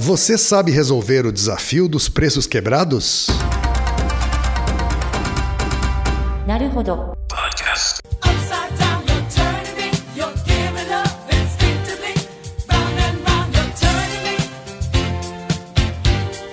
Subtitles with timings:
[0.00, 3.26] Você sabe resolver o desafio dos preços quebrados?
[7.26, 7.98] Podcast.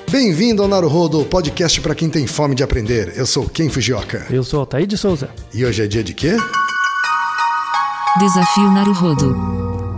[0.10, 3.14] Bem-vindo ao Naruhodo, podcast para quem tem fome de aprender.
[3.16, 4.26] Eu sou Ken Fujioka.
[4.32, 5.30] Eu sou Altair de Souza.
[5.54, 6.36] E hoje é dia de quê?
[8.18, 9.55] Desafio Naruhodo.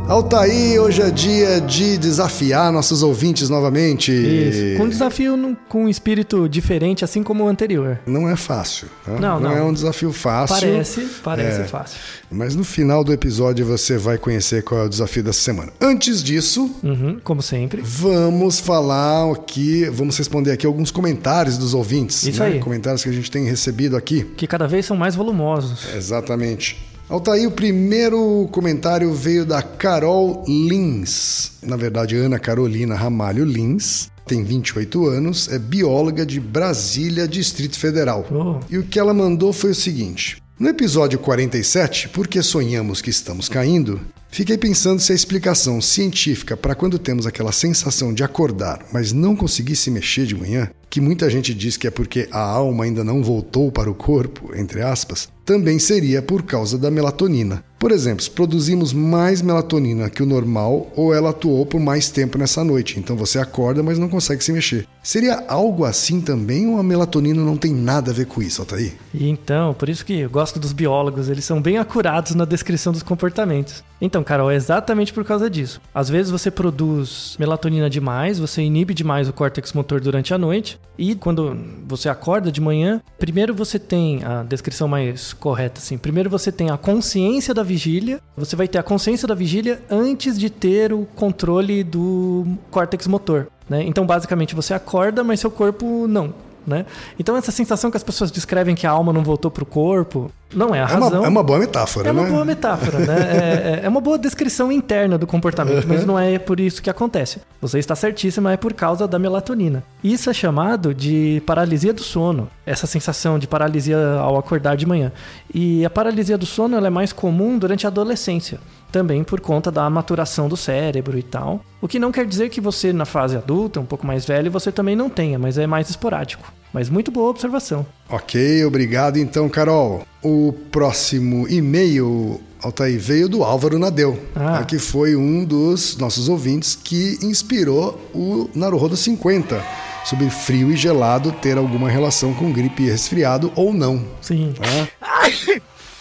[0.09, 4.09] Altair, hoje é dia de desafiar nossos ouvintes novamente.
[4.13, 4.77] Isso.
[4.77, 7.99] Com um desafio com um espírito diferente, assim como o anterior.
[8.07, 8.87] Não é fácil.
[9.05, 9.19] tá?
[9.19, 9.51] Não, não.
[9.51, 10.55] é um desafio fácil.
[10.55, 11.63] Parece, parece É.
[11.65, 11.99] fácil.
[12.31, 15.73] Mas no final do episódio você vai conhecer qual é o desafio dessa semana.
[15.81, 17.81] Antes disso, Uhum, como sempre.
[17.83, 22.23] vamos falar aqui, vamos responder aqui alguns comentários dos ouvintes.
[22.23, 22.47] Isso né?
[22.53, 22.59] aí.
[22.59, 24.23] Comentários que a gente tem recebido aqui.
[24.37, 25.93] Que cada vez são mais volumosos.
[25.93, 26.86] Exatamente.
[27.09, 31.53] Altair, o primeiro comentário veio da Carol Lins.
[31.63, 34.11] Na verdade, Ana Carolina Ramalho Lins.
[34.25, 38.27] Tem 28 anos, é bióloga de Brasília, Distrito Federal.
[38.29, 38.59] Oh.
[38.69, 43.47] E o que ela mandou foi o seguinte: No episódio 47, Porque Sonhamos que Estamos
[43.47, 49.13] Caindo, fiquei pensando se a explicação científica para quando temos aquela sensação de acordar, mas
[49.13, 52.83] não conseguir se mexer de manhã, que muita gente diz que é porque a alma
[52.83, 57.63] ainda não voltou para o corpo, entre aspas, também seria por causa da melatonina.
[57.79, 62.63] Por exemplo, produzimos mais melatonina que o normal ou ela atuou por mais tempo nessa
[62.63, 64.87] noite, então você acorda, mas não consegue se mexer.
[65.03, 68.93] Seria algo assim também ou a melatonina não tem nada a ver com isso, Altair?
[69.13, 72.91] E então, por isso que eu gosto dos biólogos, eles são bem acurados na descrição
[72.91, 73.83] dos comportamentos.
[74.01, 75.79] Então, Carol, é exatamente por causa disso.
[75.93, 80.76] Às vezes você produz melatonina demais, você inibe demais o córtex motor durante a noite,
[80.97, 81.55] e quando
[81.87, 85.97] você acorda de manhã, primeiro você tem a descrição mais correta assim.
[85.97, 90.39] Primeiro você tem a consciência da vigília, você vai ter a consciência da vigília antes
[90.39, 93.47] de ter o controle do córtex motor.
[93.69, 93.83] Né?
[93.83, 96.33] Então, basicamente, você acorda, mas seu corpo não.
[96.67, 96.85] Né?
[97.17, 100.29] Então, essa sensação que as pessoas descrevem que a alma não voltou para o corpo,
[100.53, 101.19] não é a É razão.
[101.19, 102.29] uma, é uma boa metáfora, É uma né?
[102.29, 103.15] boa metáfora, né?
[103.17, 106.89] É, é- é uma boa descrição interna do comportamento, mas não é por isso que
[106.89, 107.39] acontece.
[107.61, 109.81] Você está certíssima, é por causa da melatonina.
[110.03, 115.13] Isso é chamado de paralisia do sono, essa sensação de paralisia ao acordar de manhã.
[115.53, 118.59] E a paralisia do sono é mais comum durante a adolescência,
[118.91, 121.61] também por conta da maturação do cérebro e tal.
[121.81, 124.71] O que não quer dizer que você, na fase adulta, um pouco mais velho, você
[124.71, 126.51] também não tenha, mas é mais esporádico.
[126.73, 127.85] Mas muito boa observação.
[128.09, 130.05] Ok, obrigado então, Carol.
[130.23, 134.63] O próximo e-mail, Altair, veio do Álvaro Nadeu, Ah.
[134.63, 139.63] que foi um dos nossos ouvintes que inspirou o Naruhodo 50,
[140.05, 144.03] sobre frio e gelado ter alguma relação com gripe e resfriado ou não.
[144.21, 144.53] Sim.
[144.57, 144.87] tá?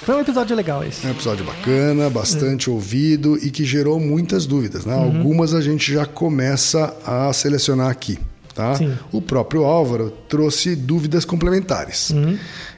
[0.06, 1.04] Foi um episódio legal esse.
[1.04, 4.86] É um episódio bacana, bastante ouvido e que gerou muitas dúvidas.
[4.86, 4.94] Né?
[4.94, 8.16] Algumas a gente já começa a selecionar aqui.
[8.54, 8.74] Tá?
[9.10, 12.14] O próprio Álvaro trouxe dúvidas complementares.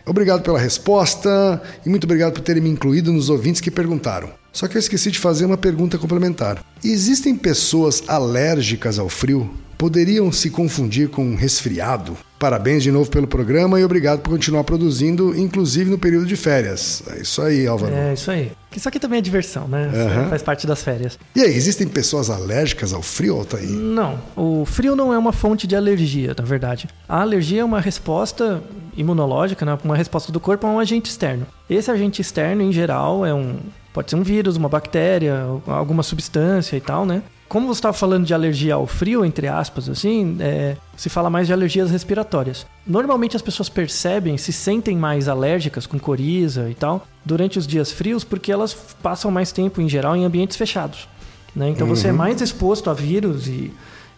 [0.06, 4.31] Obrigado pela resposta e muito obrigado por terem me incluído nos ouvintes que perguntaram.
[4.50, 6.65] Só que eu esqueci de fazer uma pergunta complementar.
[6.83, 9.55] Existem pessoas alérgicas ao frio?
[9.78, 12.16] Poderiam se confundir com um resfriado?
[12.37, 17.00] Parabéns de novo pelo programa e obrigado por continuar produzindo, inclusive no período de férias.
[17.06, 17.94] É isso aí, Álvaro.
[17.94, 18.50] É, isso aí.
[18.77, 19.88] Isso aqui também é diversão, né?
[19.94, 20.28] Aham.
[20.31, 21.17] Faz parte das férias.
[21.33, 23.71] E aí, existem pessoas alérgicas ao frio, Altair?
[23.71, 26.88] Não, o frio não é uma fonte de alergia, na verdade.
[27.09, 28.61] A alergia é uma resposta
[28.97, 29.78] imunológica, né?
[29.84, 31.47] uma resposta do corpo a um agente externo.
[31.71, 33.59] Esse agente externo, em geral, é um
[33.93, 37.22] pode ser um vírus, uma bactéria, alguma substância e tal, né?
[37.49, 41.47] Como você estava falando de alergia ao frio, entre aspas, assim, é, se fala mais
[41.47, 42.67] de alergias respiratórias.
[42.87, 47.91] Normalmente as pessoas percebem, se sentem mais alérgicas com coriza e tal, durante os dias
[47.91, 51.09] frios, porque elas passam mais tempo, em geral, em ambientes fechados.
[51.57, 51.71] né?
[51.71, 53.73] Então você é mais exposto a vírus e,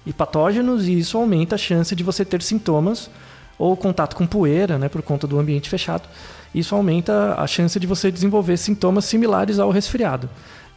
[0.05, 3.09] e patógenos e isso aumenta a chance de você ter sintomas
[3.57, 6.09] ou contato com poeira, né, por conta do ambiente fechado.
[6.53, 10.29] Isso aumenta a chance de você desenvolver sintomas similares ao resfriado.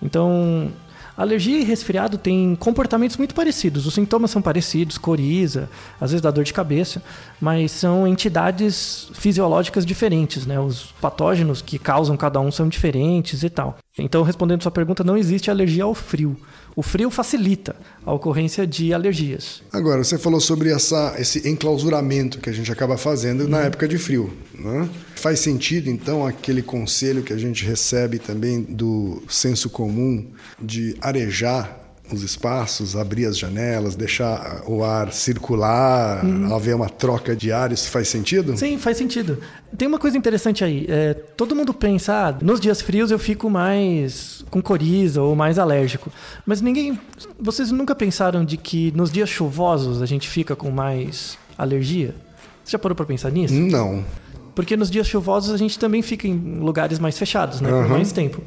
[0.02, 0.70] Então,
[1.16, 3.86] alergia e resfriado têm comportamentos muito parecidos.
[3.86, 7.02] Os sintomas são parecidos, coriza, às vezes dá dor de cabeça,
[7.40, 10.60] mas são entidades fisiológicas diferentes, né?
[10.60, 13.78] Os patógenos que causam cada um são diferentes e tal.
[13.98, 16.36] Então, respondendo sua pergunta, não existe alergia ao frio.
[16.76, 17.76] O frio facilita
[18.06, 19.62] a ocorrência de alergias.
[19.72, 23.98] Agora, você falou sobre essa, esse enclausuramento que a gente acaba fazendo na época de
[23.98, 24.34] frio.
[24.54, 24.90] Né?
[25.16, 30.26] Faz sentido, então, aquele conselho que a gente recebe também do senso comum
[30.60, 36.24] de arejar os espaços, abrir as janelas, deixar o ar circular,
[36.54, 38.56] haver uma troca de ar, isso faz sentido?
[38.58, 39.40] Sim, faz sentido.
[39.78, 40.86] Tem uma coisa interessante aí.
[40.90, 45.58] É, todo mundo pensa, ah, nos dias frios eu fico mais com coriza ou mais
[45.58, 46.12] alérgico.
[46.46, 47.00] Mas ninguém.
[47.40, 52.14] Vocês nunca pensaram de que nos dias chuvosos a gente fica com mais alergia?
[52.64, 53.54] Você já parou pra pensar nisso?
[53.54, 54.04] Não.
[54.54, 57.70] Porque nos dias chuvosos a gente também fica em lugares mais fechados, né?
[57.70, 58.42] Por mais tempo.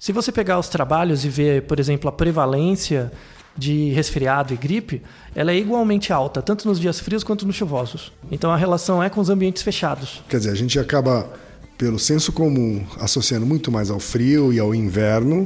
[0.00, 3.12] Se você pegar os trabalhos e ver, por exemplo, a prevalência
[3.54, 5.02] de resfriado e gripe,
[5.34, 8.10] ela é igualmente alta, tanto nos dias frios quanto nos chuvosos.
[8.32, 10.22] Então a relação é com os ambientes fechados.
[10.26, 11.28] Quer dizer, a gente acaba,
[11.76, 15.44] pelo senso comum, associando muito mais ao frio e ao inverno,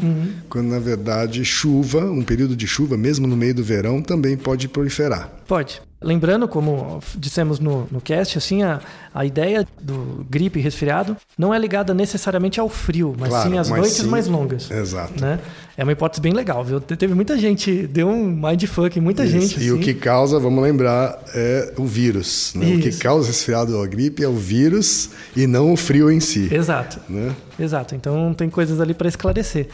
[0.49, 4.69] quando na verdade chuva, um período de chuva, mesmo no meio do verão, também pode
[4.69, 5.33] proliferar.
[5.49, 5.83] Pode.
[6.05, 8.79] Lembrando, como dissemos no, no cast, assim, a,
[9.15, 13.71] a ideia do gripe resfriado não é ligada necessariamente ao frio, mas Claro, sim às
[13.71, 14.71] mas noites sim- mais longas.
[14.71, 15.19] Exato.
[15.19, 15.41] Né?
[15.79, 16.79] É uma hipótese bem legal, viu?
[16.79, 19.33] Te- Teve muita gente, deu um mindfuck em muita Isso.
[19.57, 19.65] gente.
[19.65, 19.83] E o assim.
[19.83, 22.53] que causa, vamos lembrar, é o vírus.
[22.55, 22.67] né?
[22.77, 26.21] O que causa resfriado ou a gripe é o vírus e não o frio em
[26.21, 26.49] si.
[26.55, 27.01] Exato.
[27.09, 27.35] né?
[27.59, 29.69] Exato, então tem coisas ali para esclarecer.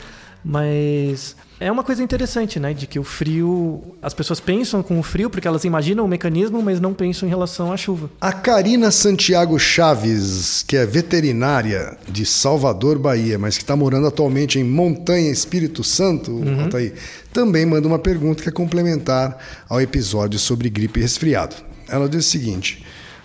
[0.44, 2.72] Mas é uma coisa interessante, né?
[2.72, 3.82] De que o frio.
[4.00, 7.30] As pessoas pensam com o frio porque elas imaginam o mecanismo, mas não pensam em
[7.30, 8.10] relação à chuva.
[8.18, 14.58] A Karina Santiago Chaves, que é veterinária de Salvador, Bahia, mas que está morando atualmente
[14.58, 16.62] em Montanha, Espírito Santo, Uhum.
[16.62, 16.94] Altair,
[17.32, 19.36] também manda uma pergunta que é complementar
[19.68, 21.56] ao episódio sobre gripe e resfriado.
[21.88, 22.84] Ela diz o seguinte: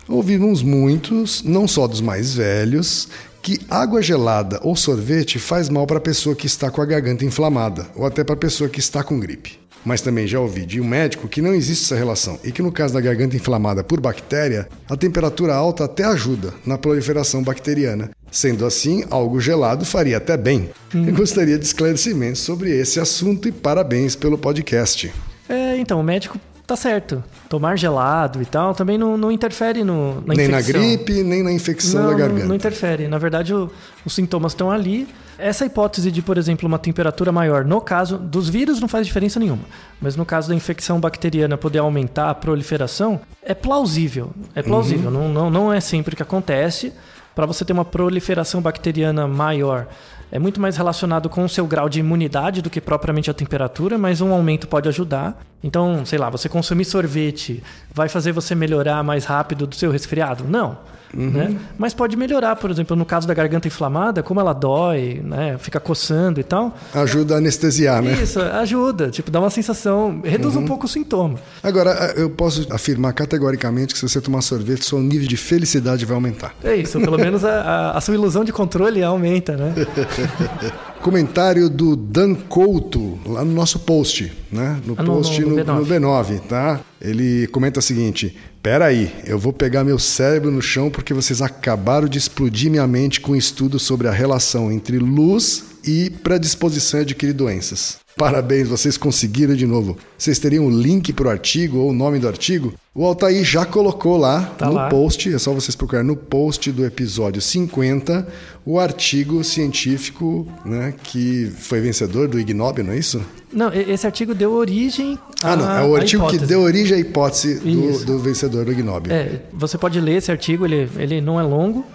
[0.09, 3.07] ouvimos muitos, não só dos mais velhos,
[3.45, 7.23] que água gelada ou sorvete faz mal para a pessoa que está com a garganta
[7.23, 9.59] inflamada, ou até para a pessoa que está com gripe.
[9.85, 12.71] Mas também já ouvi de um médico que não existe essa relação e que no
[12.71, 18.09] caso da garganta inflamada por bactéria, a temperatura alta até ajuda na proliferação bacteriana.
[18.31, 20.71] Sendo assim, algo gelado faria até bem.
[20.91, 25.13] Eu gostaria de esclarecimentos sobre esse assunto e parabéns pelo podcast.
[25.47, 27.23] É, então, o médico tá certo.
[27.49, 30.81] Tomar gelado e tal também não, não interfere no, na nem na infecção.
[30.81, 32.45] gripe, nem na infecção não, da não- garganta.
[32.47, 33.07] Não, interfere.
[33.07, 33.69] Na verdade, o-
[34.05, 35.07] os sintomas estão ali.
[35.37, 39.37] Essa hipótese de, por exemplo, uma temperatura maior, no caso dos vírus, não faz diferença
[39.39, 39.63] nenhuma.
[40.01, 44.31] Mas no caso da infecção bacteriana poder aumentar a proliferação, é plausível.
[44.55, 45.11] É plausível.
[45.11, 46.93] Não, não, não é sempre que acontece.
[47.35, 49.87] Para você ter uma proliferação bacteriana maior,
[50.31, 53.97] é muito mais relacionado com o seu grau de imunidade do que propriamente a temperatura,
[53.97, 55.41] mas um aumento pode ajudar.
[55.63, 57.63] Então, sei lá, você consumir sorvete
[57.93, 60.43] vai fazer você melhorar mais rápido do seu resfriado?
[60.43, 60.77] Não.
[61.15, 61.55] Né?
[61.77, 65.57] Mas pode melhorar, por exemplo, no caso da garganta inflamada, como ela dói, né?
[65.57, 66.75] fica coçando e tal.
[66.93, 68.13] Ajuda a anestesiar, né?
[68.21, 71.39] Isso ajuda, tipo, dá uma sensação, reduz um pouco o sintoma.
[71.63, 76.15] Agora, eu posso afirmar categoricamente que se você tomar sorvete, seu nível de felicidade vai
[76.15, 76.53] aumentar.
[76.63, 79.73] É isso, pelo menos a, a- a sua ilusão de controle aumenta, né?
[81.01, 84.79] Comentário do Dan Couto, lá no nosso post, né?
[84.85, 85.79] No Ah, post no- no, no B9.
[85.79, 86.79] no B9, tá?
[86.99, 88.35] Ele comenta o seguinte:
[88.65, 92.87] Pera aí, eu vou pegar meu cérebro no chão porque vocês acabaram de explodir minha
[92.87, 97.97] mente com um estudo sobre a relação entre luz e predisposição a adquirir doenças.
[98.17, 99.97] Parabéns, vocês conseguiram de novo.
[100.17, 102.73] Vocês teriam o link para o artigo ou o nome do artigo?
[102.93, 104.87] O Altair já colocou lá Tá no lá.
[104.89, 108.25] post, é só vocês procurarem no post do episódio 50
[108.65, 113.21] o artigo científico né, que foi vencedor do Ig Nobel, não é isso?
[113.51, 116.95] Não, esse artigo deu origem Ah, não, à- é o à artigo que deu origem
[116.95, 119.13] à hipótese do, do vencedor do Ig Nobel.
[119.13, 121.85] É, você pode ler esse artigo, ele, ele não é longo,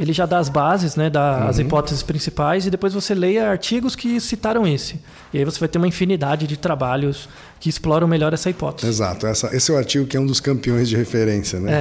[0.00, 3.94] ele já dá as bases, né, dá as hipóteses principais e depois você leia artigos
[3.94, 4.98] que citaram esse.
[5.32, 7.28] E aí você vai ter uma infinidade de trabalhos
[7.60, 8.88] que exploram melhor essa hipótese.
[8.88, 11.72] Exato, essa- esse é o artigo que é um dos campeões de referência, né?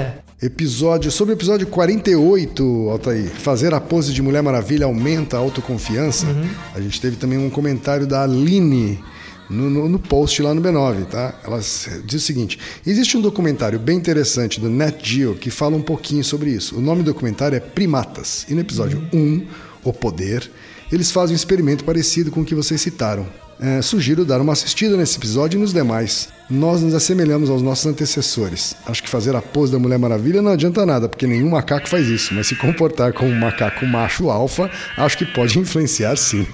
[0.42, 0.46] É.
[0.46, 6.28] Episódio, sobre o episódio 48, Altair, fazer a pose de Mulher Maravilha aumenta a autoconfiança.
[6.28, 6.50] Uhum.
[6.76, 9.02] A gente teve também um comentário da Aline
[9.50, 11.34] no, no- no post lá no B9, tá?
[11.44, 15.82] Ela diz o seguinte: existe um documentário bem interessante do Net Geo que fala um
[15.82, 16.78] pouquinho sobre isso.
[16.78, 18.46] O nome do documentário é Primatas.
[18.50, 19.46] E no episódio Uhum.
[19.84, 20.50] 1, O Poder,
[20.92, 23.26] eles fazem um experimento parecido com o que vocês citaram.
[23.62, 26.30] É, sugiro dar uma assistida nesse episódio e nos demais.
[26.50, 28.74] Nós nos assemelhamos aos nossos antecessores.
[28.86, 32.08] Acho que fazer a pose da Mulher Maravilha não adianta nada, porque nenhum macaco faz
[32.08, 36.48] isso, mas se comportar como um macaco macho alfa, acho que pode influenciar sim.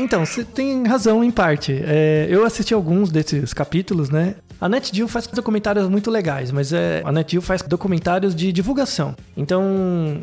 [0.00, 1.78] Então, você tem razão em parte.
[1.84, 4.34] É, eu assisti alguns desses capítulos, né?
[4.60, 9.16] A NetGeo faz documentários muito legais, mas é, a NetGeo faz documentários de divulgação.
[9.34, 9.64] Então,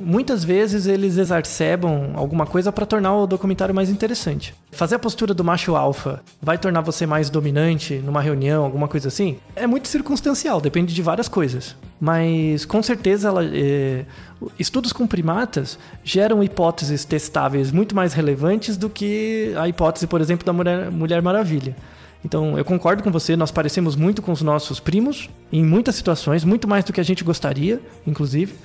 [0.03, 4.53] muitas vezes eles exacerbam alguma coisa para tornar o documentário mais interessante.
[4.71, 9.07] Fazer a postura do macho alfa vai tornar você mais dominante numa reunião, alguma coisa
[9.07, 9.39] assim?
[9.55, 11.75] É muito circunstancial, depende de várias coisas.
[11.99, 14.05] Mas com certeza ela, é,
[14.59, 20.45] estudos com primatas geram hipóteses testáveis muito mais relevantes do que a hipótese, por exemplo,
[20.45, 21.75] da Mulher, Mulher Maravilha.
[22.25, 26.43] Então, eu concordo com você, nós parecemos muito com os nossos primos, em muitas situações,
[26.43, 28.55] muito mais do que a gente gostaria, inclusive,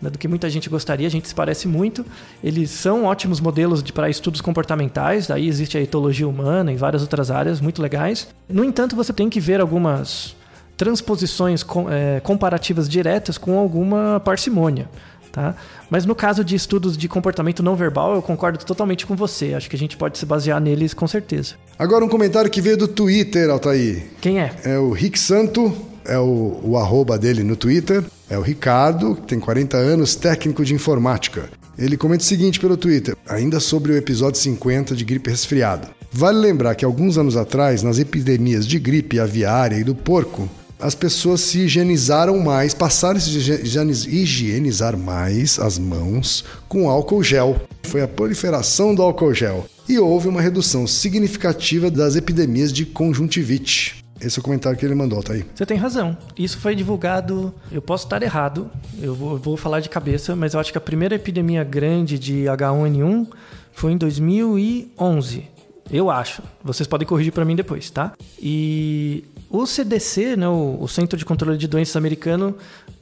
[0.00, 2.06] né, do que muita gente gostaria, a gente se parece muito.
[2.42, 7.30] Eles são ótimos modelos para estudos comportamentais, daí existe a etologia humana e várias outras
[7.30, 8.28] áreas muito legais.
[8.48, 10.34] No entanto, você tem que ver algumas
[10.76, 14.88] transposições com- eh, comparativas diretas com alguma parcimônia.
[15.32, 15.54] Tá?
[15.88, 19.54] Mas no caso de estudos de comportamento não verbal, eu concordo totalmente com você.
[19.54, 21.54] Acho que a gente pode se basear neles com certeza.
[21.78, 24.04] Agora um comentário que veio do Twitter, Altair.
[24.20, 24.52] Quem é?
[24.64, 25.72] É o Rick Santo,
[26.04, 28.04] é o, o arroba dele no Twitter.
[28.28, 31.48] É o Ricardo, que tem 40 anos, técnico de informática.
[31.78, 35.88] Ele comenta o seguinte pelo Twitter, ainda sobre o episódio 50 de gripe resfriada.
[36.12, 40.48] Vale lembrar que alguns anos atrás, nas epidemias de gripe aviária e do porco,
[40.80, 46.88] as pessoas se higienizaram mais, passaram a se higie- higieniz- higienizar mais as mãos com
[46.88, 47.60] álcool gel.
[47.84, 49.66] Foi a proliferação do álcool gel.
[49.88, 53.96] E houve uma redução significativa das epidemias de conjuntivite.
[54.20, 55.44] Esse é o comentário que ele mandou, tá aí.
[55.54, 56.16] Você tem razão.
[56.38, 57.54] Isso foi divulgado.
[57.72, 58.70] Eu posso estar errado.
[59.00, 62.18] Eu vou, eu vou falar de cabeça, mas eu acho que a primeira epidemia grande
[62.18, 63.26] de H1N1
[63.72, 65.44] foi em 2011.
[65.90, 66.42] Eu acho.
[66.62, 68.12] Vocês podem corrigir para mim depois, tá?
[68.40, 72.56] E o CDC, né, o, o Centro de Controle de Doenças americano,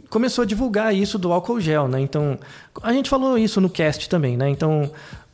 [0.09, 2.01] começou a divulgar isso do álcool gel, né?
[2.01, 2.39] Então,
[2.83, 4.49] a gente falou isso no cast também, né?
[4.49, 4.91] Então,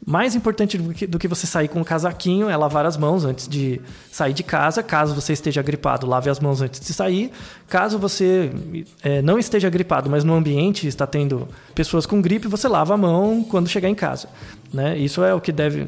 [0.06, 3.24] mais importante do que, do que você sair com um casaquinho é lavar as mãos
[3.24, 3.80] antes de
[4.12, 4.82] sair de casa.
[4.82, 7.30] Caso você esteja gripado, lave as mãos antes de sair.
[7.68, 8.50] Caso você
[9.02, 12.96] eh, não esteja gripado, mas no ambiente está tendo pessoas com gripe, você lava a
[12.98, 14.28] mão quando chegar em casa.
[14.72, 14.98] Né?
[14.98, 15.86] Isso é o que deve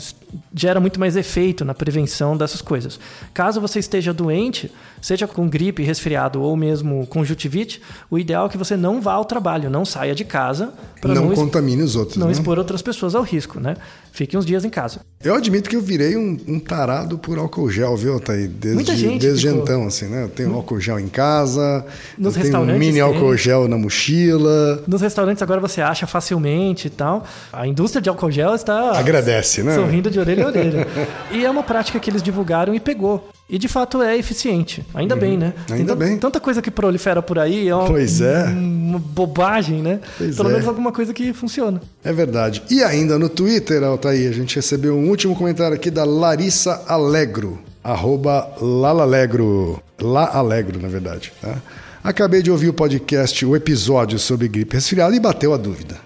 [0.55, 2.99] gera muito mais efeito na prevenção dessas coisas.
[3.35, 8.59] Caso você esteja doente, seja com gripe, resfriado ou mesmo conjuntivite, o ideal é que
[8.59, 12.17] você não vá ao trabalho, não saia de casa para Não, não, contamine os outros.
[12.17, 12.33] não né?
[12.33, 13.77] expor outras pessoas ao risco, né?
[14.13, 15.01] Fique uns dias em casa.
[15.23, 18.49] Eu admito que eu virei um, um tarado por álcool gel, viu, Thaí?
[18.49, 19.63] Desde, Muita gente desde ficou.
[19.63, 20.25] então, assim, né?
[20.25, 21.85] Eu tenho álcool gel em casa,
[22.17, 24.83] Nos eu tenho um mini álcool gel na mochila.
[24.87, 27.27] Nos restaurantes agora você acha facilmente e tal.
[27.53, 29.75] A indústria de álcool gel está Agradece, né?
[29.75, 30.87] sorrindo de orelha a orelha.
[31.31, 33.29] e é uma prática que eles divulgaram e pegou.
[33.49, 34.85] E de fato é eficiente.
[34.93, 35.55] Ainda bem, né?
[35.71, 35.77] Uhum.
[35.77, 36.19] Ainda bem.
[36.19, 37.69] Tanta coisa que prolifera por aí.
[37.69, 38.45] É uma, Pois é.
[38.47, 40.01] Uma bobagem, né?
[40.19, 40.53] Pois Pelo é.
[40.53, 41.81] menos alguma coisa que funciona.
[42.03, 42.63] É verdade.
[42.69, 47.59] E ainda no Twitter, Altair, a gente recebeu um último comentário aqui da Larissa Alegro,
[47.85, 49.81] arroba Lalalegro.
[50.01, 51.33] La Alegro, na verdade.
[51.41, 51.57] Tá?
[52.03, 55.97] Acabei de ouvir o podcast, o episódio sobre gripe resfriada e bateu a dúvida.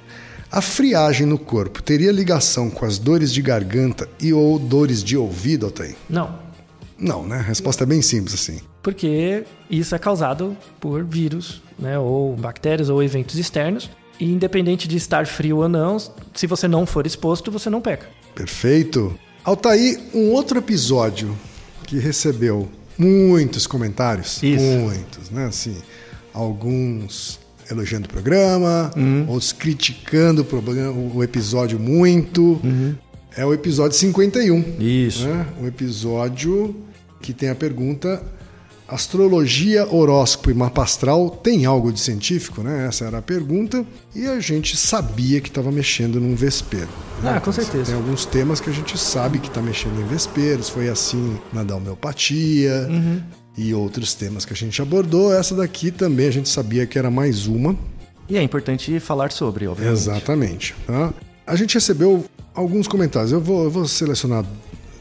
[0.52, 5.16] A friagem no corpo teria ligação com as dores de garganta e ou dores de
[5.16, 5.94] ouvido, Altair?
[6.08, 6.40] Não.
[6.98, 7.36] Não, né?
[7.36, 8.60] A resposta é bem simples assim.
[8.82, 11.96] Porque isso é causado por vírus, né?
[11.98, 13.88] Ou bactérias ou eventos externos.
[14.18, 15.98] E independente de estar frio ou não,
[16.34, 18.06] se você não for exposto, você não pega.
[18.34, 19.16] Perfeito.
[19.44, 21.38] Altair, um outro episódio
[21.86, 24.62] que recebeu muitos comentários, Isso.
[24.62, 25.46] muitos, né?
[25.46, 25.76] Assim,
[26.34, 27.39] alguns
[27.70, 28.90] elogiando o programa,
[29.28, 32.60] outros criticando o, programa, o episódio muito.
[33.36, 34.76] É o episódio 51.
[34.80, 35.26] Isso.
[35.26, 35.46] Né?
[35.62, 36.74] Um episódio
[37.22, 38.20] que tem a pergunta:
[38.88, 42.86] astrologia, horóscopo e mapa astral tem algo de científico, né?
[42.88, 43.84] Essa era a pergunta.
[44.14, 46.88] E a gente sabia que estava mexendo num vespeiro.
[47.22, 47.34] né?
[47.36, 47.84] Ah, com certeza.
[47.86, 50.68] Tem alguns temas que a gente sabe que está mexendo em vesperos.
[50.68, 53.20] Foi assim na da homeopatia Uhum.
[53.56, 55.32] E outros temas que a gente abordou.
[55.32, 57.76] Essa daqui também a gente sabia que era mais uma.
[58.28, 59.98] E é importante falar sobre, obviamente.
[59.98, 60.74] Exatamente.
[60.86, 61.12] tá?
[61.46, 63.32] A gente recebeu alguns comentários.
[63.32, 64.44] Eu vou, eu vou selecionar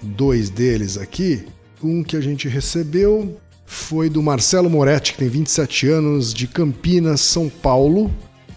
[0.01, 1.45] dois deles aqui.
[1.83, 7.21] Um que a gente recebeu foi do Marcelo Moretti, que tem 27 anos, de Campinas,
[7.21, 8.11] São Paulo.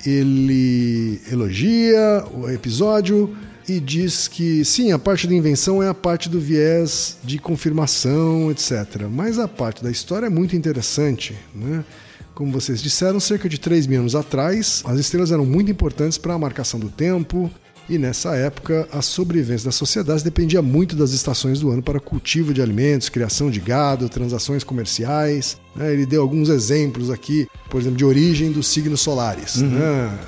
[0.06, 3.36] Ele elogia o episódio
[3.68, 8.50] e diz que sim, a parte da invenção é a parte do viés de confirmação,
[8.50, 9.06] etc.
[9.10, 11.84] Mas a parte da história é muito interessante, né?
[12.34, 16.32] Como vocês disseram, cerca de 3 mil anos atrás, as estrelas eram muito importantes para
[16.32, 17.50] a marcação do tempo,
[17.88, 22.54] e nessa época a sobrevivência das sociedades dependia muito das estações do ano para cultivo
[22.54, 25.58] de alimentos, criação de gado, transações comerciais.
[25.74, 25.92] né?
[25.92, 29.56] Ele deu alguns exemplos aqui, por exemplo, de origem dos signos solares.
[29.56, 30.18] né?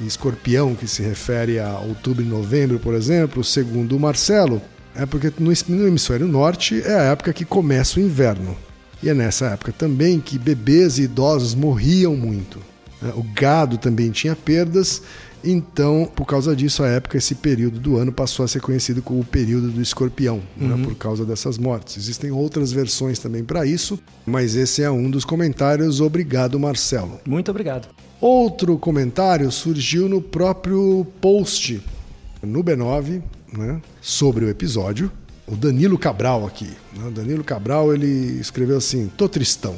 [0.00, 4.60] Escorpião, que se refere a outubro e novembro, por exemplo, segundo o Marcelo,
[4.94, 8.56] é porque no no hemisfério norte é a época que começa o inverno.
[9.02, 12.58] E é nessa época também que bebês e idosos morriam muito.
[13.02, 13.12] né?
[13.14, 15.02] O gado também tinha perdas,
[15.44, 19.20] então, por causa disso, a época, esse período do ano passou a ser conhecido como
[19.20, 20.82] o período do escorpião, né?
[20.82, 21.98] por causa dessas mortes.
[21.98, 26.00] Existem outras versões também para isso, mas esse é um dos comentários.
[26.00, 27.20] Obrigado, Marcelo.
[27.26, 27.88] Muito obrigado.
[28.26, 31.82] Outro comentário surgiu no próprio post
[32.42, 35.12] no B9 né, sobre o episódio.
[35.46, 36.70] o Danilo Cabral aqui.
[36.96, 37.06] né?
[37.06, 39.76] O Danilo Cabral ele escreveu assim: Tô tristão.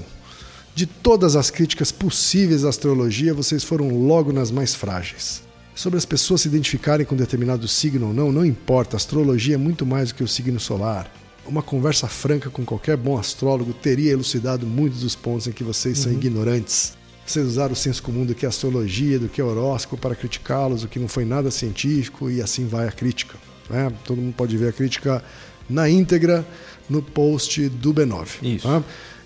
[0.77, 5.43] De todas as críticas possíveis à astrologia, vocês foram logo nas mais frágeis.
[5.75, 8.95] Sobre as pessoas se identificarem com determinado signo ou não, não importa.
[8.95, 11.13] A astrologia é muito mais do que o signo solar.
[11.45, 15.99] Uma conversa franca com qualquer bom astrólogo teria elucidado muitos dos pontos em que vocês
[15.99, 16.93] são ignorantes.
[17.27, 20.85] Vocês usaram o senso comum do que é astrologia, do que é horóscopo para criticá-los,
[20.85, 23.37] o que não foi nada científico, e assim vai a crítica.
[23.69, 23.93] né?
[24.05, 25.23] Todo mundo pode ver a crítica
[25.69, 26.47] na íntegra
[26.89, 28.27] no post do B9.
[28.43, 28.69] Isso.
[28.69, 28.83] tá?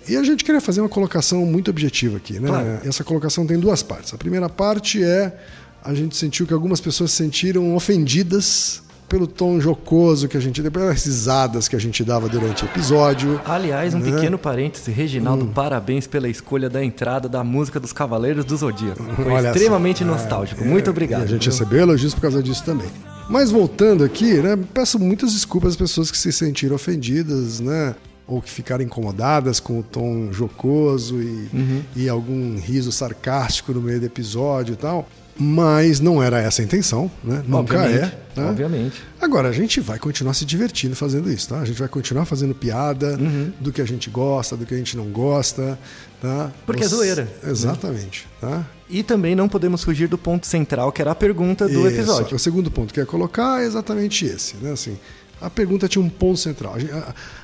[0.07, 2.39] E a gente queria fazer uma colocação muito objetiva aqui.
[2.39, 2.47] Né?
[2.47, 2.79] Claro.
[2.83, 4.13] Essa colocação tem duas partes.
[4.13, 5.37] A primeira parte é
[5.83, 10.61] a gente sentiu que algumas pessoas se sentiram ofendidas pelo tom jocoso que a gente
[10.61, 13.41] deu, pelas risadas que a gente dava durante o episódio.
[13.45, 14.09] Aliás, um Né?
[14.09, 15.51] pequeno parêntese, Reginaldo, Hum.
[15.53, 19.03] parabéns pela escolha da entrada da música dos Cavaleiros do Zodíaco.
[19.15, 20.63] Foi Olha extremamente nostálgico.
[20.63, 21.23] É, Muito obrigado.
[21.23, 21.51] a gente viu?
[21.51, 22.87] recebeu elogios por causa disso também.
[23.29, 27.93] Mas voltando aqui, né, peço muitas desculpas às pessoas que se sentiram ofendidas, né?
[28.25, 31.81] Ou que ficaram incomodadas com o tom jocoso e, Uhum.
[31.97, 35.05] e algum riso sarcástico no meio do episódio e tal.
[35.43, 37.41] Mas não era essa a intenção, né?
[37.47, 38.39] Nunca Obviamente, é.
[38.39, 38.49] né?
[38.49, 39.01] Obviamente.
[39.19, 41.59] Agora, a gente vai continuar se divertindo fazendo isso, tá?
[41.59, 43.51] A gente vai continuar fazendo piada Uhum.
[43.59, 45.79] do que a gente gosta, do que a gente não gosta,
[46.21, 46.51] tá?
[46.65, 47.27] Porque é Você- zoeira.
[47.43, 48.65] Exatamente, tá?
[48.87, 51.97] E também não podemos fugir do ponto central, que era a pergunta do Isso.
[51.97, 52.35] episódio.
[52.35, 54.71] O segundo ponto que eu ia colocar é exatamente esse, né?
[54.73, 54.95] Assim,
[55.41, 56.75] a pergunta tinha um ponto central.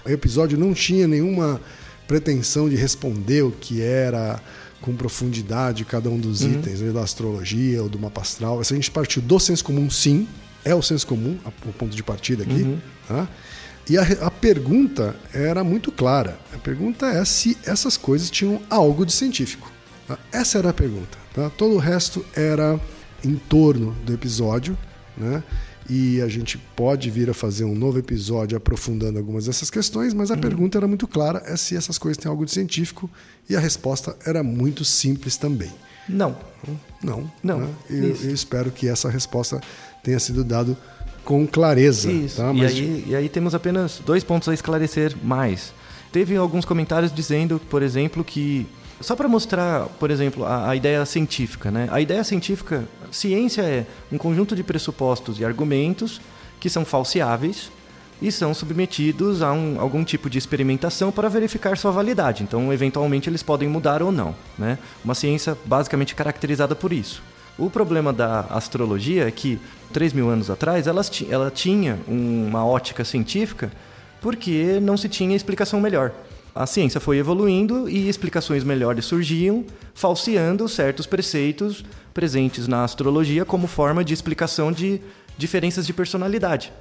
[0.05, 1.59] O episódio não tinha nenhuma
[2.07, 4.39] pretensão de responder o que era
[4.81, 8.63] com profundidade cada um dos itens né, da astrologia ou do mapa astral.
[8.63, 10.27] Se a gente partiu do senso comum, sim,
[10.63, 12.77] é o senso comum, a- o ponto de partida aqui.
[13.07, 13.27] Tá?
[13.89, 16.37] E a, a pergunta era muito clara.
[16.53, 19.71] A pergunta é se essas coisas tinham algo de científico.
[20.07, 20.17] tá?
[20.31, 21.17] Essa era a pergunta.
[21.33, 21.49] tá?
[21.49, 22.79] Todo o resto era
[23.23, 24.77] em torno do episódio,
[25.17, 25.41] né?
[25.89, 30.31] E a gente pode vir a fazer um novo episódio aprofundando algumas dessas questões, mas
[30.31, 33.09] a pergunta era muito clara: é se essas coisas têm algo de científico,
[33.49, 35.71] e a resposta era muito simples também.
[36.09, 36.37] Não.
[37.01, 37.31] Não.
[37.43, 37.69] Não, né?
[37.89, 39.61] Eu, eu espero que essa resposta
[40.03, 40.77] tenha sido dada
[41.23, 42.11] com clareza.
[42.11, 42.37] Isso.
[42.37, 42.51] Tá?
[42.51, 45.73] E, Mas aí, e aí temos apenas dois pontos a esclarecer mais.
[46.11, 48.65] Teve alguns comentários dizendo, por exemplo, que.
[48.99, 51.87] Só para mostrar, por exemplo, a, a ideia científica, né?
[51.91, 56.19] A ideia científica, ciência é um conjunto de pressupostos e argumentos
[56.59, 57.71] que são falseáveis
[58.19, 62.41] e são submetidos a um- algum tipo de experimentação para verificar sua validade.
[62.41, 64.33] Então, eventualmente, eles podem mudar ou não.
[64.57, 64.79] Né?
[65.05, 67.21] Uma ciência basicamente caracterizada por isso.
[67.55, 69.59] O problema da astrologia é que,
[69.93, 73.71] 3 mil anos atrás, ela, ela tinha uma ótica científica
[74.21, 76.11] porque não se tinha explicação melhor.
[76.57, 83.67] A ciência foi evoluindo e explicações melhores surgiam, falseando certos preceitos presentes na astrologia como
[83.67, 84.99] forma de explicação de
[85.37, 86.73] diferenças de personalidade.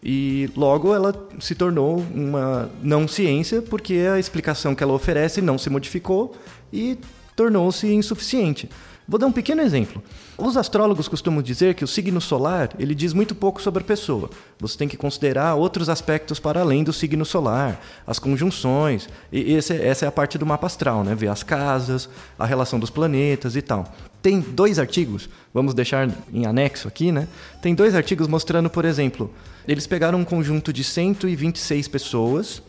[0.00, 5.58] E logo ela se tornou uma não ciência porque a explicação que ela oferece não
[5.58, 6.36] se modificou
[6.72, 6.96] e
[7.34, 8.70] tornou-se insuficiente.
[9.06, 10.02] Vou dar um pequeno exemplo.
[10.38, 14.30] Os astrólogos costumam dizer que o signo solar ele diz muito pouco sobre a pessoa.
[14.58, 19.08] Você tem que considerar outros aspectos para além do signo solar, as conjunções.
[19.30, 21.14] E esse- essa é a parte do mapa astral, né?
[21.14, 23.92] Ver as casas, a relação dos planetas e tal.
[24.22, 27.28] Tem dois artigos, vamos deixar em anexo aqui, né?
[27.60, 29.30] Tem dois artigos mostrando, por exemplo,
[29.68, 32.62] eles pegaram um conjunto de 126 pessoas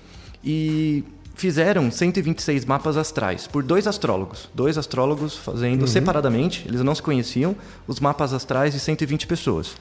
[0.43, 1.01] e
[1.35, 4.49] fizeram 126 mapas astrais por dois astrólogos.
[4.53, 7.55] Dois astrólogos fazendo separadamente, eles não se conheciam,
[7.87, 9.75] os mapas astrais de 120 pessoas.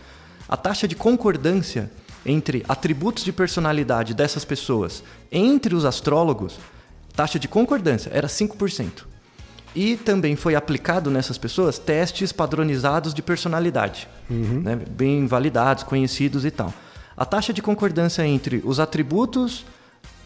[0.48, 1.90] A taxa de concordância
[2.26, 6.58] entre atributos de personalidade dessas pessoas entre os astrólogos,
[7.14, 9.04] taxa de concordância era 5%.
[9.74, 14.76] E também foi aplicado nessas pessoas testes padronizados de personalidade, né?
[14.76, 16.72] bem validados, conhecidos e tal.
[17.16, 19.64] A taxa de concordância entre os atributos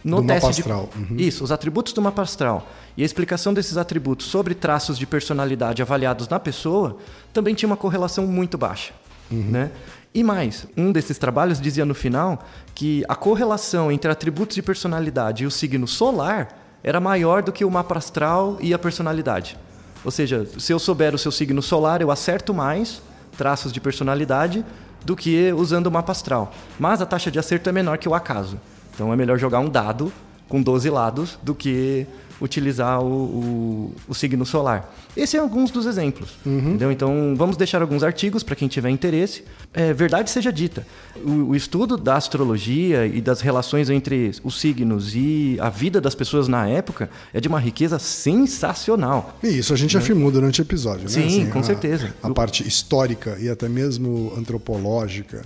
[0.08, 0.88] no Do mapa teste astral.
[0.96, 1.16] Uhum.
[1.16, 5.06] de isso, os atributos do mapa astral e a explicação desses atributos sobre traços de
[5.06, 6.96] personalidade avaliados na pessoa
[7.32, 8.92] também tinha uma correlação muito baixa,
[9.30, 9.70] né?
[10.14, 12.42] E mais, um desses trabalhos dizia no final
[12.74, 16.48] que a correlação entre atributos de personalidade e o signo solar
[16.82, 19.56] era maior do que o mapa astral e a personalidade.
[20.04, 23.02] Ou seja, se eu souber o seu signo solar, eu acerto mais
[23.36, 24.64] traços de personalidade
[25.04, 26.52] do que usando o mapa astral.
[26.78, 28.58] Mas a taxa de acerto é menor que o acaso.
[28.98, 30.12] Então é melhor jogar um dado
[30.48, 32.04] com 12 lados do que
[32.40, 34.92] utilizar o, o, o signo solar.
[35.16, 36.30] Esses são alguns dos exemplos.
[36.44, 36.90] Entendeu?
[36.90, 39.44] Então vamos deixar alguns artigos para quem tiver interesse.
[39.72, 40.84] É, verdade seja dita,
[41.24, 46.14] o, o estudo da astrologia e das relações entre os signos e a vida das
[46.16, 49.38] pessoas na época é de uma riqueza sensacional.
[49.42, 51.08] E isso a gente afirmou durante o episódio, né?
[51.08, 52.14] Sim, com a- certeza.
[52.22, 55.44] A, parte histórica e até mesmo antropológica.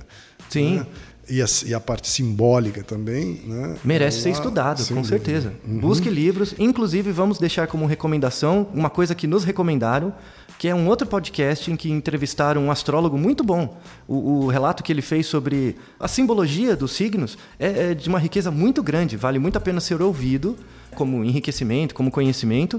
[0.49, 0.77] Sim.
[0.81, 0.87] né?
[1.33, 3.77] E, a, e a parte simbólica também, né?
[3.83, 5.09] Merece ser Lá, estudado, com dúvida.
[5.09, 5.55] certeza.
[5.65, 6.55] Busque livros.
[6.59, 10.13] Inclusive, vamos deixar como recomendação uma coisa que nos recomendaram,
[10.59, 13.81] que é um outro podcast em que entrevistaram um astrólogo muito bom.
[14.07, 18.19] O, o relato que ele fez sobre a simbologia dos signos é, é de uma
[18.19, 19.17] riqueza muito grande.
[19.17, 20.55] Vale muito a pena ser ouvido
[20.95, 22.79] como enriquecimento, como conhecimento.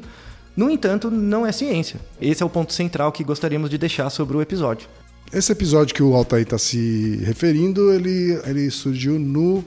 [0.56, 2.00] No entanto, não é ciência.
[2.22, 4.88] Esse é o ponto central que gostaríamos de deixar sobre o episódio.
[5.32, 9.64] Esse episódio que o Altair está se referindo, ele, ele surgiu no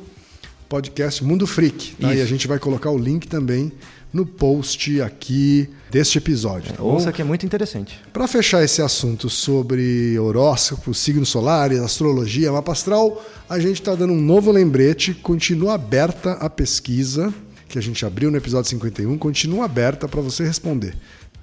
[0.69, 1.97] podcast Mundo Freak.
[1.97, 2.15] Tá?
[2.15, 3.73] E a gente vai colocar o link também
[4.13, 6.73] no post aqui deste episódio.
[6.73, 6.95] Tá bom?
[6.95, 8.01] Ouça que é muito interessante.
[8.13, 14.13] Para fechar esse assunto sobre horóscopo, signos solares, astrologia, mapa astral, a gente está dando
[14.13, 15.15] um novo lembrete.
[15.15, 17.33] Continua aberta a pesquisa
[17.69, 20.95] que a gente abriu no episódio 51, continua aberta para você responder.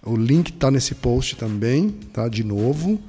[0.02, 2.28] O link está nesse post também, tá?
[2.28, 3.00] De novo,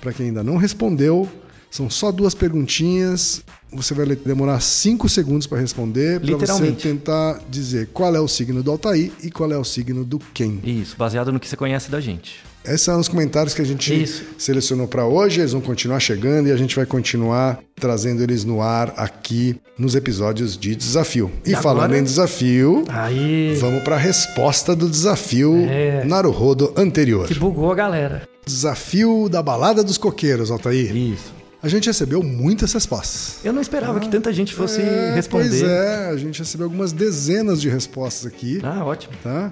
[0.00, 1.28] para quem ainda não respondeu,
[1.70, 3.42] são só duas perguntinhas.
[3.72, 8.62] Você vai demorar cinco segundos para responder, para você tentar dizer qual é o signo
[8.62, 10.58] do Altair e qual é o signo do Ken.
[10.62, 12.36] Isso, baseado no que você conhece da gente.
[12.64, 14.22] Esses são os comentários que a gente Isso.
[14.38, 15.40] selecionou para hoje.
[15.40, 19.94] Eles vão continuar chegando e a gente vai continuar trazendo eles no ar aqui nos
[19.94, 21.30] episódios de desafio.
[21.44, 21.98] E, E falando agora?
[21.98, 23.54] em desafio, Aí.
[23.60, 26.04] vamos para a resposta do desafio É.
[26.04, 27.26] Naruhodo anterior.
[27.26, 28.26] Que bugou a galera.
[28.46, 30.94] Desafio da balada dos coqueiros, Altair.
[30.94, 31.32] Isso.
[31.62, 33.36] A gente recebeu muitas respostas.
[33.42, 35.48] Eu não esperava que tanta gente fosse É, responder.
[35.48, 38.60] Pois é, a gente recebeu algumas dezenas de respostas aqui.
[38.62, 39.14] Ah, ótimo.
[39.22, 39.50] tá?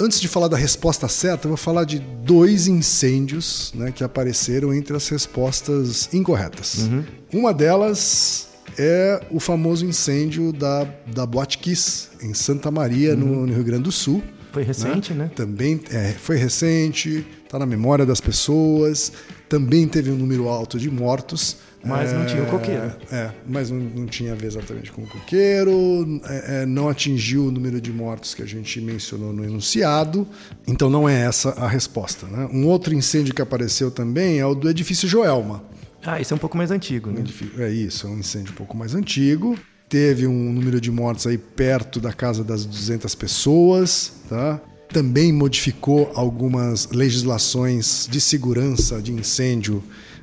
[0.00, 4.72] Antes de falar da resposta certa, eu vou falar de dois incêndios né, que apareceram
[4.72, 6.88] entre as respostas incorretas.
[7.32, 8.46] Uma delas
[8.78, 13.82] é o famoso incêndio da, da Boate Kiss, em Santa Maria, no, no Rio Grande
[13.82, 14.22] do Sul.
[14.52, 15.28] Foi recente, né?
[15.34, 19.12] Também é, foi recente, está na memória das pessoas.
[19.48, 21.56] Também teve um número alto de mortos.
[21.84, 22.92] Mas não tinha o coqueiro.
[23.10, 27.46] É, mas não, não tinha a ver exatamente com o coqueiro, é, é, não atingiu
[27.46, 30.26] o número de mortos que a gente mencionou no enunciado,
[30.66, 32.26] então não é essa a resposta.
[32.26, 32.48] Né?
[32.52, 35.62] Um outro incêndio que apareceu também é o do edifício Joelma.
[36.04, 37.22] Ah, esse é um pouco mais antigo, né?
[37.58, 39.56] É isso, é um incêndio um pouco mais antigo.
[39.88, 44.60] Teve um número de mortos aí perto da casa das 200 pessoas, tá?
[44.88, 49.82] Também modificou algumas legislações de segurança de incêndio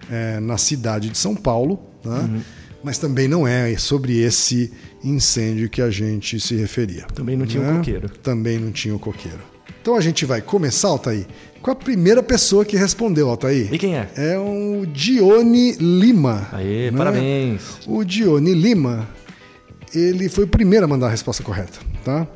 [0.10, 2.28] eh, na cidade de São Paulo, tá?
[2.84, 4.72] mas também não é sobre esse
[5.04, 7.06] incêndio que a gente se referia.
[7.14, 7.78] Também não tinha o né?
[7.78, 8.10] coqueiro.
[8.22, 9.40] Também não tinha o coqueiro.
[9.82, 11.26] Então a gente vai começar, Altair,
[11.62, 13.74] com a primeira pessoa que respondeu, Altair.
[13.74, 14.08] E quem é?
[14.16, 16.48] É o Dione Lima.
[16.52, 16.98] Aê, né?
[16.98, 17.62] parabéns.
[17.88, 19.08] O Dione Lima,
[19.94, 22.28] ele foi o primeiro a mandar a resposta correta, tá?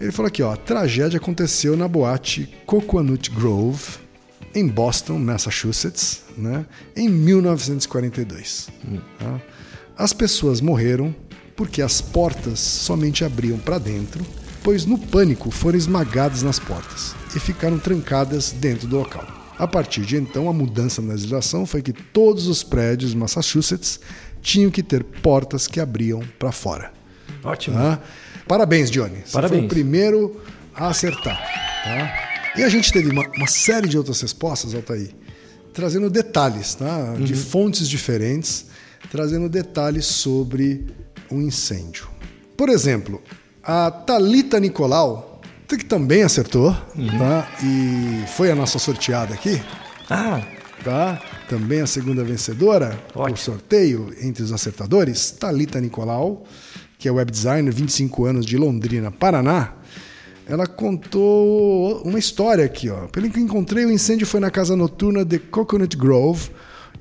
[0.00, 3.98] Ele falou aqui, ó, a tragédia aconteceu na boate Coconut Grove,
[4.54, 6.64] em Boston, Massachusetts, né?
[6.96, 8.68] Em 1942.
[9.18, 9.40] tá?
[9.96, 11.14] As pessoas morreram
[11.56, 14.24] porque as portas somente abriam para dentro,
[14.62, 19.26] pois no pânico foram esmagadas nas portas e ficaram trancadas dentro do local.
[19.58, 23.98] A partir de então, a mudança na legislação foi que todos os prédios de Massachusetts
[24.40, 26.92] tinham que ter portas que abriam para fora.
[27.42, 27.76] Ótimo.
[27.76, 28.00] tá?
[28.48, 29.18] Parabéns, Johnny.
[29.24, 29.58] Você Parabéns.
[29.60, 30.40] foi o primeiro
[30.74, 31.36] a acertar.
[31.84, 32.28] tá?
[32.56, 35.10] E a gente teve uma, uma série de outras respostas, Altair,
[35.72, 37.14] trazendo detalhes, tá?
[37.18, 38.66] de fontes diferentes,
[39.10, 40.86] trazendo detalhes sobre
[41.30, 42.08] o incêndio.
[42.56, 43.22] Por exemplo,
[43.62, 47.48] a Talita Nicolau, que também acertou, tá?
[47.62, 49.60] e foi a nossa sorteada aqui,
[50.10, 50.40] Ah,
[50.82, 51.20] tá?
[51.48, 53.28] Também a segunda vencedora Ótimo.
[53.28, 56.44] por sorteio entre os acertadores, Talita Nicolau,
[56.98, 59.74] que é web designer, 25 anos de Londrina, Paraná.
[60.46, 63.06] Ela contou uma história aqui, ó.
[63.06, 66.50] Pelo que encontrei, o incêndio foi na casa noturna de Coconut Grove,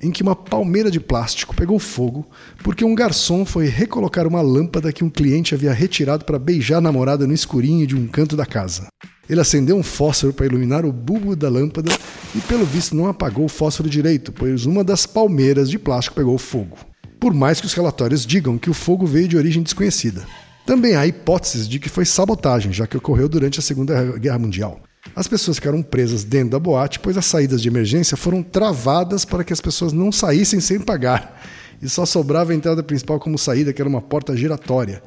[0.02, 2.28] em que uma palmeira de plástico pegou fogo
[2.64, 6.82] porque um garçom foi recolocar uma lâmpada que um cliente havia retirado para beijar a
[6.82, 8.88] namorada no escurinho de um canto da casa.
[9.28, 11.92] Ele acendeu um fósforo para iluminar o bulbo da lâmpada
[12.36, 16.38] e, pelo visto, não apagou o fósforo direito, pois uma das palmeiras de plástico pegou
[16.38, 16.78] fogo.
[17.20, 20.24] Por mais que os relatórios digam que o fogo veio de origem desconhecida.
[20.66, 24.82] Também há hipóteses de que foi sabotagem, já que ocorreu durante a Segunda Guerra Mundial.
[25.16, 29.44] As pessoas ficaram presas dentro da boate, pois as saídas de emergência foram travadas para
[29.44, 31.42] que as pessoas não saíssem sem pagar.
[31.82, 35.02] E só sobrava a entrada principal como saída, que era uma porta giratória.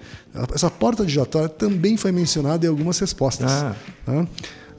[0.55, 3.51] Essa porta giratória também foi mencionada em algumas respostas.
[3.51, 3.75] Ah.
[4.07, 4.27] tá?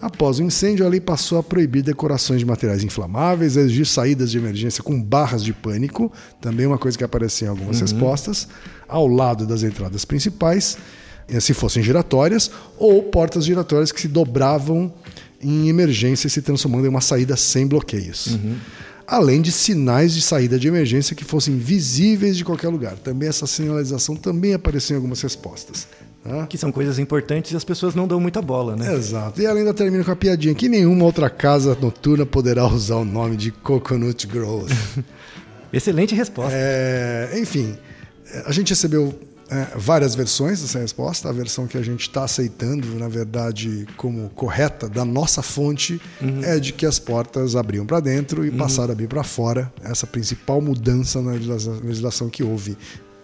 [0.01, 4.31] Após o incêndio, a lei passou a proibir decorações de materiais inflamáveis, a exigir saídas
[4.31, 6.11] de emergência com barras de pânico,
[6.41, 8.47] também uma coisa que aparecia em algumas respostas,
[8.87, 10.75] ao lado das entradas principais,
[11.27, 14.91] eh, se fossem giratórias, ou portas giratórias que se dobravam
[15.39, 18.39] em emergência, se transformando em uma saída sem bloqueios.
[19.07, 22.97] além de sinais de saída de emergência que fossem visíveis de qualquer lugar.
[22.97, 25.85] Também essa sinalização também apareceu em algumas respostas.
[26.23, 26.45] Tá?
[26.47, 28.93] Que são coisas importantes e as pessoas não dão muita bola, né?
[28.95, 29.41] Exato.
[29.41, 33.05] E ela ainda termina com a piadinha que nenhuma outra casa noturna poderá usar o
[33.05, 34.73] nome de Coconut Grove.
[35.73, 36.51] Excelente resposta.
[36.53, 37.77] É, enfim,
[38.45, 39.17] a gente recebeu
[39.49, 41.29] é, várias versões dessa resposta.
[41.29, 46.01] A versão que a gente está aceitando, na verdade, como correta da nossa fonte,
[46.43, 49.71] é de que as portas abriam para dentro e passaram a abrir para fora.
[49.83, 52.77] Essa principal mudança na legisla- legislação que houve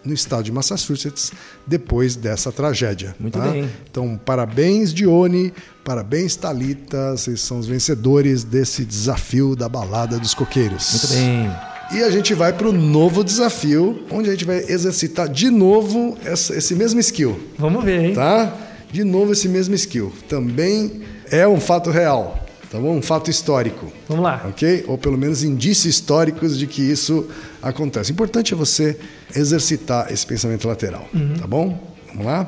[0.08, 1.32] no estado de Massachusetts
[1.66, 3.16] depois dessa tragédia.
[3.20, 3.48] Muito tá?
[3.48, 3.70] bem.
[3.90, 7.12] Então, parabéns, Dione, parabéns, Talita.
[7.12, 10.92] Vocês são os vencedores desse desafio da balada dos coqueiros.
[10.92, 11.52] Muito bem.
[11.94, 16.18] E a gente vai para o novo desafio, onde a gente vai exercitar de novo
[16.26, 18.14] esse mesmo skill, Vamos ver, hein?
[18.14, 18.54] tá?
[18.92, 20.12] De novo esse mesmo skill.
[20.28, 22.98] Também é um fato real, tá bom?
[22.98, 24.46] Um fato histórico, Vamos lá.
[24.50, 24.86] ok?
[24.88, 27.28] Ou pelo menos indícios históricos de que isso
[27.62, 28.12] acontece.
[28.12, 28.98] O importante é você
[29.36, 31.08] exercitar esse pensamento lateral,
[31.40, 31.80] tá bom?
[32.10, 32.48] Vamos lá?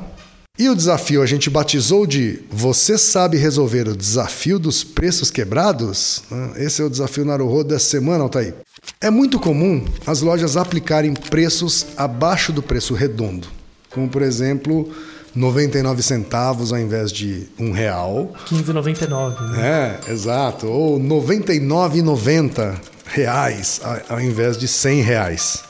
[0.57, 6.23] E o desafio a gente batizou de Você sabe resolver o desafio dos preços quebrados?
[6.29, 6.51] né?
[6.57, 8.55] Esse é o desafio Naruhodo dessa semana, Altair.
[8.99, 13.47] É muito comum as lojas aplicarem preços abaixo do preço redondo,
[13.89, 14.89] como por exemplo
[15.35, 19.51] 99 centavos ao invés de um real, 15,99.
[19.51, 19.99] Né?
[20.07, 20.67] é, exato.
[20.67, 25.63] Ou 99,90 reais ao invés de 100 reais.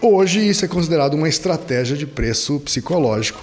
[0.00, 3.40] Hoje isso é considerado uma estratégia de preço psicológico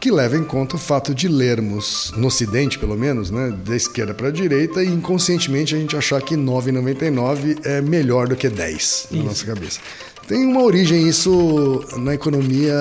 [0.00, 4.14] que leva em conta o fato de lermos, no ocidente pelo menos, né, da esquerda
[4.14, 9.08] para a direita e inconscientemente a gente achar que 9,99 é melhor do que 10
[9.10, 9.80] na nossa cabeça.
[10.26, 12.74] Tem uma origem isso na economia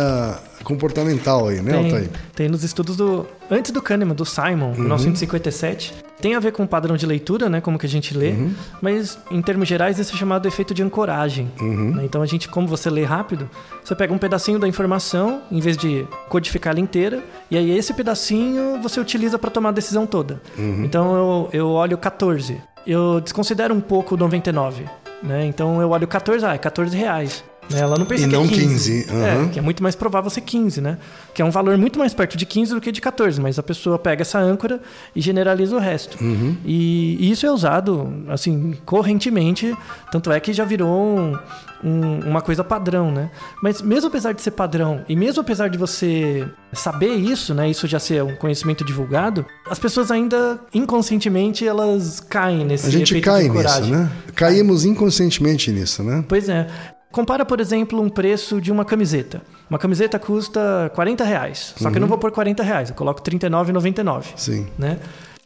[0.64, 2.04] comportamental aí, né, Altair?
[2.10, 3.26] Tem, tem nos estudos do.
[3.52, 4.80] Antes do Kahneman, do Simon, Uhum.
[4.82, 5.94] 1957.
[6.20, 7.62] Tem a ver com o padrão de leitura, né?
[7.62, 8.32] Como que a gente lê.
[8.32, 8.52] Uhum.
[8.82, 11.52] Mas, em termos gerais, isso é chamado efeito de ancoragem.
[11.62, 11.94] Uhum.
[11.96, 12.06] né?
[12.06, 13.48] Então, a gente, como você lê rápido,
[13.84, 17.94] você pega um pedacinho da informação, em vez de codificar ela inteira, e aí esse
[17.94, 20.42] pedacinho você utiliza para tomar a decisão toda.
[20.58, 20.84] Uhum.
[20.86, 22.58] Então, eu, eu olho 14.
[22.88, 24.86] Eu desconsidero um pouco o 99.
[25.26, 25.46] Né?
[25.46, 27.44] Então, eu olho 14, ah, é 14 reais.
[27.70, 27.80] Né?
[27.80, 28.62] Ela não pensa E que não é 15.
[29.04, 29.46] 15, aham.
[29.46, 30.98] É, que é muito mais provável ser 15, né?
[31.34, 33.64] Que é um valor muito mais perto de 15 do que de 14, mas a
[33.64, 34.80] pessoa pega essa âncora
[35.16, 36.24] e generaliza o resto.
[36.24, 36.56] Uhum.
[36.64, 39.76] E, e isso é usado, assim, correntemente,
[40.12, 41.38] tanto é que já virou um-
[41.84, 43.30] um- uma coisa padrão, né?
[43.62, 47.70] Mas mesmo apesar de ser padrão, e mesmo apesar de você saber isso, né?
[47.70, 53.20] Isso já ser um conhecimento divulgado, as pessoas ainda, inconscientemente, elas caem nesse A gente
[53.22, 54.10] cai nisso, né?
[54.36, 56.24] Caímos inconscientemente nisso, né?
[56.28, 56.68] Pois é.
[57.16, 59.42] Compara, por exemplo, um preço de uma camiseta.
[59.70, 61.74] Uma camiseta custa 40 reais.
[61.78, 64.26] Só que eu não vou pôr 40 reais, eu coloco R$ 39,99.
[64.36, 64.68] Sim.
[64.78, 65.00] Né?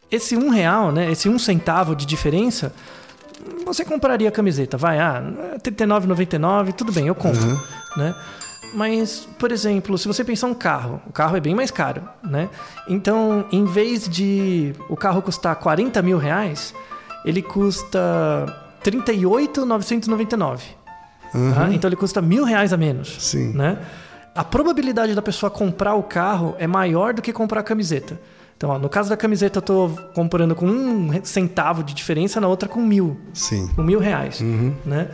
[0.10, 1.12] Esse um real, né?
[1.12, 2.74] Esse um centavo de diferença,
[3.64, 4.78] você compraria a camiseta.
[4.78, 5.22] Vai, ah,
[5.54, 7.62] R$ 39,99, tudo bem, eu compro.
[7.96, 8.16] Né?
[8.74, 12.50] Mas, por exemplo, se você pensar um carro, o carro é bem mais caro, né?
[12.88, 16.74] Então, em vez de o carro custar 40 mil reais,
[17.24, 18.48] ele custa
[18.84, 20.79] 38,999.
[21.32, 21.70] Tá?
[21.72, 23.16] Então ele custa mil reais a menos.
[23.20, 23.54] Sim.
[23.54, 23.78] Né?
[24.36, 28.20] A probabilidade da pessoa comprar o carro é maior do que comprar a camiseta.
[28.56, 32.48] Então, ó, no caso da camiseta, eu estou comprando com um centavo de diferença, na
[32.48, 33.70] outra com mil Sim.
[33.76, 34.42] com mil reais.
[34.86, 35.08] Né?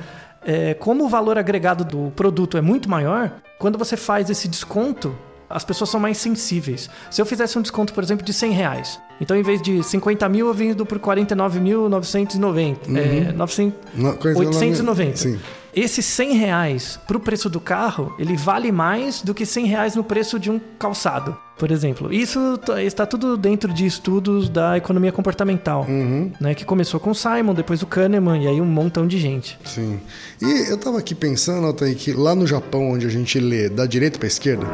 [0.44, 5.16] É, como o valor agregado do produto é muito maior, quando você faz esse desconto,
[5.48, 6.90] as pessoas são mais sensíveis.
[7.12, 10.28] Se eu fizesse um desconto, por exemplo, de 100 reais, então em vez de 50
[10.28, 12.78] mil, eu vendo por 49.990.
[12.96, 15.18] É, 900, No- 890.
[15.18, 15.40] Sim.
[15.76, 19.96] Esse 100 reais para o preço do carro, ele vale mais do que 100 reais
[19.96, 22.14] no preço de um calçado, por exemplo.
[22.14, 25.86] Isso t- está tudo dentro de estudos da economia comportamental,
[26.40, 29.60] né, que começou com o Simon, depois o Kahneman e aí um montão de gente.
[29.66, 30.00] Sim.
[30.42, 33.86] E eu tava aqui pensando, Altair, que lá no Japão, onde a gente lê da
[33.86, 34.66] direita para esquerda,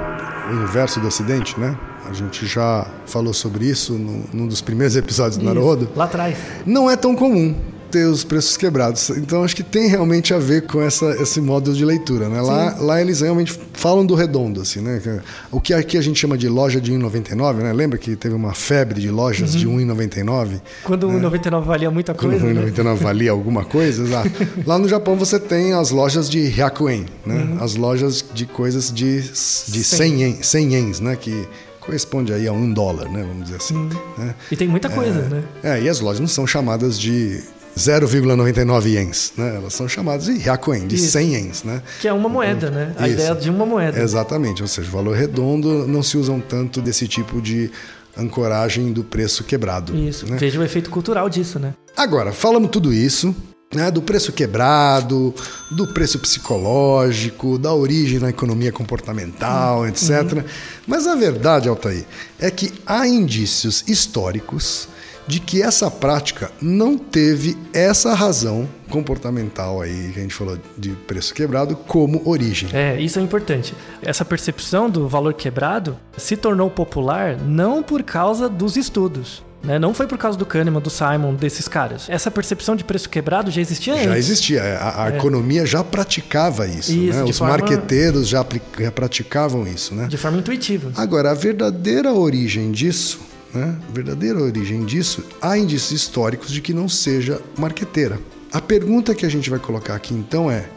[0.51, 1.75] o inverso do acidente, né?
[2.07, 5.89] A gente já falou sobre isso no, num dos primeiros episódios do Naruhodo.
[5.95, 6.37] Lá atrás.
[6.65, 7.55] Não é tão comum
[7.91, 9.09] ter os preços quebrados.
[9.11, 12.41] Então acho que tem realmente a ver com essa, esse modo de leitura, né?
[12.41, 15.21] Lá, lá eles realmente falam do redondo, assim, né?
[15.51, 17.73] O que aqui a gente chama de loja de 1,99, né?
[17.73, 20.61] Lembra que teve uma febre de lojas de 1,99?
[20.83, 22.61] Quando o 99 valia muita Quando coisa, o né?
[22.61, 24.31] 99 valia alguma coisa, exato.
[24.65, 27.57] Lá no Japão você tem as lojas de hyakuen, né?
[27.59, 31.15] As lojas de coisas de, de 100, ien, 100 ienes, né?
[31.15, 31.47] Que
[31.79, 33.25] corresponde aí a um dólar, né?
[33.27, 33.89] Vamos dizer assim.
[34.17, 34.35] né?
[34.51, 35.43] E tem muita coisa, né?
[35.63, 37.41] É, e as lojas não são chamadas de
[37.77, 39.55] 0,99 ienes, né?
[39.55, 41.11] Elas são chamadas de hyakuen, de Isso.
[41.11, 41.81] 100 ienes, né?
[41.99, 42.93] Que é uma moeda, né?
[42.97, 43.13] A Isso.
[43.19, 43.99] ideia de uma moeda.
[44.01, 47.71] Exatamente, ou seja, valor redondo não se usam tanto desse tipo de
[48.17, 49.95] ancoragem do preço quebrado.
[49.95, 50.29] Isso.
[50.29, 50.37] né?
[50.37, 51.73] Veja o efeito cultural disso, né?
[51.95, 53.35] Agora, falamos tudo isso,
[53.73, 55.33] né, do preço quebrado,
[55.71, 60.43] do preço psicológico, da origem na economia comportamental, etc.
[60.85, 62.05] Mas a verdade, Altair,
[62.39, 64.89] é que há indícios históricos
[65.31, 70.89] de que essa prática não teve essa razão comportamental aí que a gente falou de
[70.91, 72.67] preço quebrado como origem.
[72.73, 73.73] É, isso é importante.
[74.01, 79.41] Essa percepção do valor quebrado se tornou popular não por causa dos estudos.
[79.63, 79.77] Né?
[79.79, 82.09] Não foi por causa do Kahneman, do Simon, desses caras.
[82.09, 84.25] Essa percepção de preço quebrado já existia Já antes.
[84.25, 86.95] existia, a, a economia já praticava isso, É.
[86.95, 87.23] Isso, né?
[87.23, 88.43] Os forma- marqueteiros já,
[88.79, 90.07] já praticavam isso, né?
[90.07, 90.91] De forma intuitiva.
[90.97, 93.19] Agora, a verdadeira origem disso,
[93.53, 93.77] né?
[93.87, 98.19] A verdadeira origem disso, há indícios históricos de que não seja marqueteira.
[98.51, 100.69] A pergunta que a gente vai colocar aqui então é: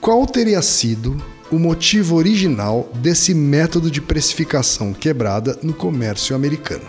[0.00, 1.16] qual teria sido
[1.50, 6.84] o motivo original desse método de precificação quebrada no comércio americano?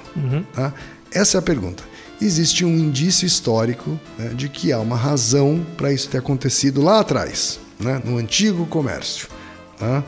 [0.53, 0.73] Tá?
[1.11, 1.83] Essa é a pergunta.
[2.21, 7.01] Existe um indício histórico né, de que há uma razão para isso ter acontecido lá
[7.01, 9.27] atrás, né, no antigo comércio.
[9.77, 10.03] tá?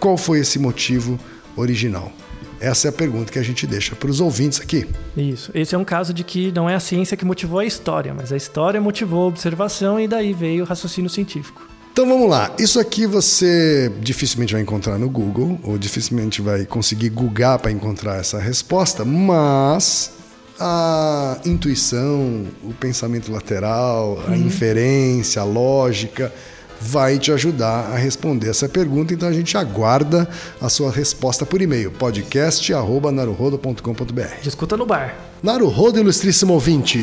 [0.00, 1.18] Qual foi esse motivo
[1.56, 2.12] original?
[2.60, 4.86] Essa é a pergunta que a gente deixa para os ouvintes aqui.
[5.16, 5.50] Isso.
[5.54, 8.32] Esse é um caso de que não é a ciência que motivou a história, mas
[8.32, 11.66] a história motivou a observação e daí veio o raciocínio científico.
[11.92, 12.52] Então vamos lá.
[12.58, 18.16] Isso aqui você dificilmente vai encontrar no Google, ou dificilmente vai conseguir googar para encontrar
[18.16, 20.10] essa resposta, mas
[20.58, 26.32] a intuição, o pensamento lateral, a inferência, a lógica
[26.86, 29.14] vai te ajudar a responder essa pergunta.
[29.14, 30.28] Então a gente aguarda
[30.60, 34.42] a sua resposta por e-mail, podcast@naruhodo.com.br.
[34.42, 35.14] Discuta no bar.
[35.42, 37.02] Naruhodo, ilustríssimo ouvinte.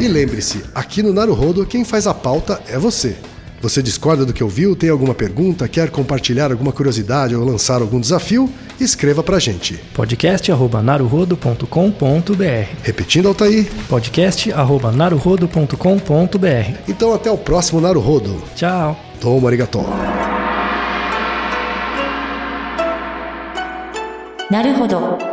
[0.00, 3.16] E lembre-se, aqui no Naruhodo, quem faz a pauta é você.
[3.63, 7.99] Você discorda do que ouviu, tem alguma pergunta, quer compartilhar alguma curiosidade ou lançar algum
[7.99, 8.49] desafio?
[8.79, 9.77] Escreva pra gente.
[9.93, 13.67] podcast.naruhodo.com.br Repetindo, Altair.
[13.89, 18.41] podcast.naruhodo.com.br Então até o próximo Naruhodo.
[18.55, 18.97] Tchau!
[19.19, 19.83] Toma arigato.
[24.49, 25.32] なるほど。